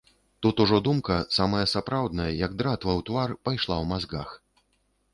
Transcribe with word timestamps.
Тут 0.45 0.61
ужо 0.63 0.79
думка, 0.87 1.17
самая 1.37 1.61
сапраўдная, 1.75 2.27
як 2.39 2.57
дратва 2.63 2.91
ў 2.99 3.09
тавар, 3.11 3.39
пайшла 3.49 3.75
ў 3.85 3.95
мазгах. 3.97 4.37